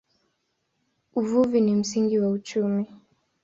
[1.15, 2.87] Uvuvi ni msingi wa uchumi.